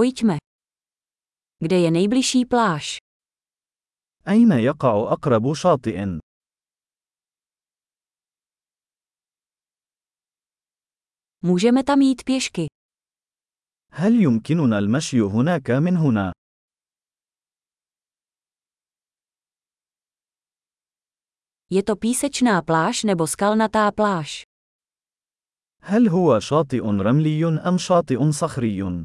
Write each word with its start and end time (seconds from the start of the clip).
Pojďme. 0.00 0.37
Kde 1.59 1.77
je 1.79 1.91
nejbližší 1.91 2.45
pláž? 2.45 2.97
أين 4.27 4.51
يقع 4.51 5.13
أقرب 5.13 5.53
شاطئ؟ 5.55 6.19
Můžeme 11.41 11.83
tam 11.83 12.01
jít 12.01 12.23
pěšky. 12.23 12.65
هل 13.91 14.13
يمكننا 14.21 14.77
المشي 14.77 15.21
هناك 15.21 15.71
من 15.71 15.97
هنا؟ 15.97 16.31
Je 21.69 21.83
to 21.83 21.95
písečná 21.95 22.61
pláž 22.61 23.03
nebo 23.03 23.27
skalnatá 23.27 23.91
pláž? 23.91 24.43
هل 25.81 26.07
هو 26.09 26.39
شاطئ 26.39 26.81
رملي 26.81 27.45
أم 27.67 27.77
شاطئ 27.77 28.31
صخري؟ 28.31 29.03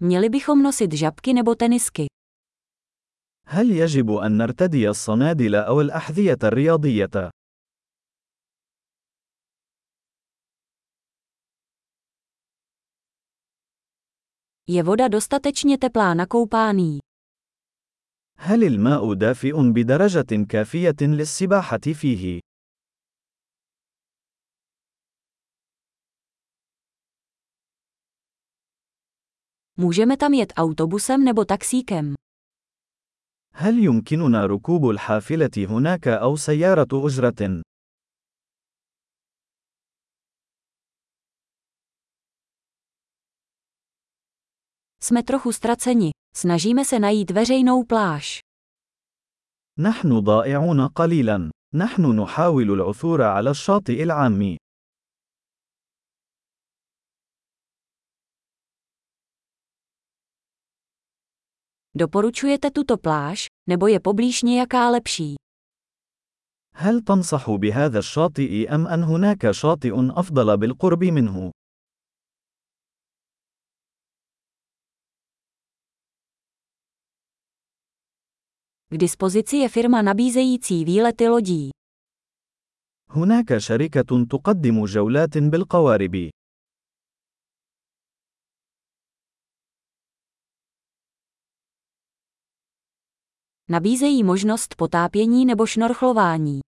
Měli 0.00 0.28
bychom 0.28 0.62
nosit 0.62 0.92
žabky 0.92 1.32
nebo 1.34 1.54
tenisky. 1.54 2.06
هل 3.46 3.70
يجب 3.70 4.10
أن 4.10 4.36
نرتدي 4.36 4.88
الصنادل 4.88 5.54
أو 5.54 5.80
الأحذية 5.80 6.38
الرياضية؟ 6.42 7.30
Je 14.68 14.82
voda 14.82 15.08
dostatečně 15.08 15.78
teplá 15.78 16.14
na 16.14 16.26
koupání? 16.26 16.98
هل 18.38 18.64
الماء 18.64 19.14
دافئ 19.14 19.52
بدرجة 19.72 20.46
كافية 20.48 20.96
للسباحة 21.00 21.78
فيه؟ 21.94 22.40
Můžeme 29.79 30.17
tam 30.17 30.33
jet 30.33 30.53
autobusem 30.55 31.23
nebo 31.23 31.45
taxíkem. 31.45 32.15
هل 33.57 33.79
يمكننا 33.79 34.45
ركوب 34.45 34.89
الحافلة 34.89 35.51
هناك 35.57 36.07
أو 36.07 36.35
سيارة 36.35 36.87
أجرة؟ 36.93 37.61
Jsme 45.01 45.23
trochu 45.23 45.51
ztraceni. 45.51 46.09
Snažíme 46.35 46.85
se 46.85 46.99
najít 46.99 47.31
veřejnou 47.31 47.83
pláž. 47.83 48.39
نحن 49.79 50.19
ضائعون 50.19 50.87
قليلا. 50.87 51.51
نحن 51.73 52.05
نحاول 52.21 52.71
العثور 52.71 53.21
على 53.21 53.49
الشاطئ 53.49 54.03
العام. 54.03 54.57
Doporučujete 61.95 62.71
tuto 62.71 62.97
pláž, 62.97 63.45
nebo 63.69 63.87
je 63.87 63.99
poblíž 63.99 64.41
nějaká 64.41 64.89
lepší? 64.89 65.35
هل 66.75 67.01
تنصح 67.01 67.45
بهذا 67.49 67.99
الشاطئ 67.99 68.67
أم 68.75 68.87
أن 68.87 69.03
هناك 69.03 69.51
شاطئ 69.51 69.93
أفضل 70.15 70.57
بالقرب 70.57 71.03
منه؟ 71.03 71.51
K 78.91 78.97
dispozici 78.97 79.57
je 79.57 79.69
firma 79.69 80.01
nabízející 80.01 80.85
výlety 80.85 81.27
lodí. 81.27 81.69
هناك 83.09 83.57
شركة 83.57 84.25
تقدم 84.29 84.85
جولات 84.85 85.37
بالقوارب. 85.37 86.29
Nabízejí 93.69 94.23
možnost 94.23 94.75
potápění 94.75 95.45
nebo 95.45 95.65
šnorchlování. 95.65 96.59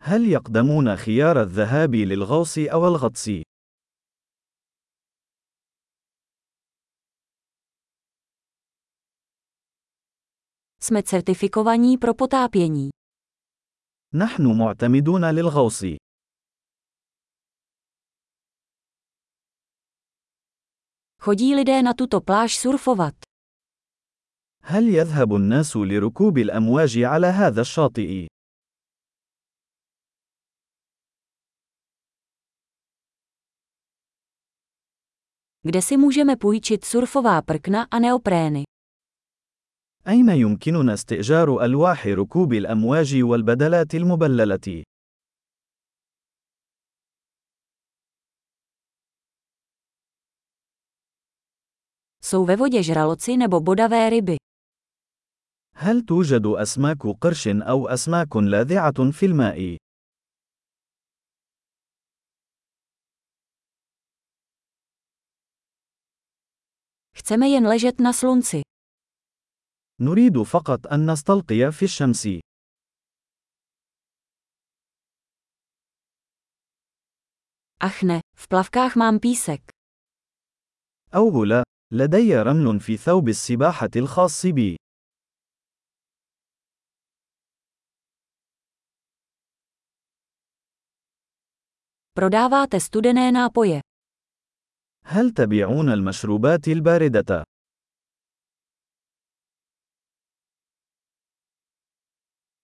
هل 0.00 0.24
يقدمون 0.24 0.96
خيار 0.96 1.42
الذهاب 1.42 1.94
للغوص 1.94 2.58
أو 2.58 2.86
الغطس؟ 2.86 3.28
Jsme 10.80 11.02
certifikovaní 11.02 11.98
pro 11.98 12.14
potápění. 12.14 12.90
نحن 14.14 14.46
معتمدون 14.58 15.24
للغوص. 15.24 15.82
Chodí 21.20 21.54
lidé 21.54 21.82
na 21.82 21.94
tuto 21.94 22.20
pláž 22.20 22.58
surfovat. 22.58 23.14
هل 24.63 24.89
يذهب 24.89 25.35
الناس 25.35 25.77
لركوب 25.77 26.37
الأمواج 26.37 26.97
على 27.03 27.27
هذا 27.27 27.61
الشاطئ؟ 27.61 28.27
Kde 35.63 35.81
si 35.81 35.97
můžeme 35.97 36.35
půjčit 36.35 36.85
surfová 36.85 37.41
prkna 37.41 37.87
a 37.91 37.99
neoprény? 37.99 38.63
أين 40.07 40.29
يمكننا 40.29 40.93
استئجار 40.93 41.65
ألواح 41.65 42.07
ركوب 42.07 42.53
الأمواج 42.53 43.23
والبدلات 43.23 43.95
المبللة؟ 43.95 44.83
Jsou 52.23 52.45
ve 52.45 52.55
vodě 52.55 52.83
žraloci 52.83 53.37
nebo 53.37 53.59
bodavé 53.59 54.09
ryby? 54.09 54.35
هل 55.75 56.01
توجد 56.05 56.45
أسماك 56.45 57.07
قرش 57.21 57.47
أو 57.47 57.87
أسماك 57.87 58.35
لاذعة 58.35 59.11
في 59.11 59.25
الماء؟ 59.25 59.77
Chceme 67.13 67.47
jen 67.53 67.65
ležet 67.69 67.99
na 67.99 68.13
slunci. 68.13 68.61
نريد 70.01 70.41
فقط 70.43 70.87
أن 70.87 71.11
نستلقي 71.11 71.71
في 71.71 71.85
الشمس. 71.85 72.27
Ach 77.83 78.03
ne, 78.03 78.21
v 78.37 78.43
plavkách 78.47 78.95
mám 78.95 79.19
písek. 79.19 79.61
أوه 81.15 81.45
لا، 81.45 81.63
لدي 81.91 82.35
رمل 82.35 82.79
في 82.79 82.97
ثوب 82.97 83.29
السباحة 83.29 83.89
الخاص 83.95 84.45
بي. 84.45 84.77
Prodáváte 92.14 92.80
studené 92.80 93.32
nápoje. 93.32 93.80
هل 95.04 95.30
تبيعون 95.30 95.88
المشروبات 95.88 96.68
الباردة؟ 96.68 97.44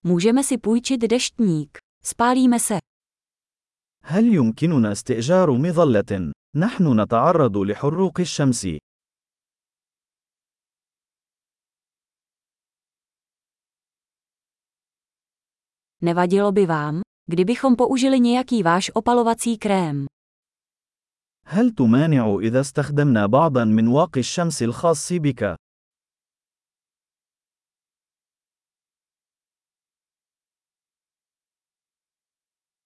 Můžeme 0.03 0.43
si 0.43 0.57
půjčit 0.57 1.01
deštník. 1.01 1.77
Spálíme 2.03 2.59
se. 2.59 2.79
هل 4.05 4.25
يمكننا 4.33 4.91
استئجار 4.91 5.51
مظلة؟ 5.51 6.31
نحن 6.55 7.01
نتعرض 7.01 7.57
لحروق 7.57 8.19
الشمس. 8.19 8.65
Nevadilo 16.01 16.51
by 16.51 16.65
vám, 16.65 17.01
kdybychom 17.27 17.75
použili 17.75 18.19
nějaký 18.19 18.63
váš 18.63 18.91
opalovací 18.93 19.57
krém? 19.57 20.05
هل 21.45 21.71
تمانع 21.71 22.39
إذا 22.39 22.61
استخدمنا 22.61 23.25
بعضا 23.27 23.65
من 23.65 23.87
واقي 23.87 24.19
الشمس 24.19 24.61
الخاص 24.61 25.13
بك؟ 25.13 25.55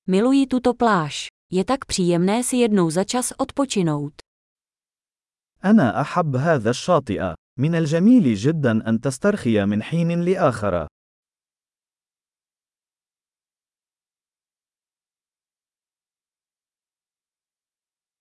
Miluji 0.07 0.47
tuto 0.47 0.73
pláž. 0.73 1.27
Je 1.51 1.65
tak 1.65 1.85
příjemné 1.85 2.43
si 2.43 2.57
jednou 2.57 2.89
za 2.89 3.03
čas 3.03 3.33
odpočinout. 3.37 4.13
أنا 5.65 6.01
أحب 6.01 6.35
هذا 6.35 6.69
الشاطئ. 6.69 7.35
من 7.59 7.75
الجميل 7.75 8.35
جدا 8.35 8.89
أن 8.89 9.01
تسترخي 9.01 9.65
من 9.65 9.83
حين 9.83 10.21
لآخر. 10.21 10.87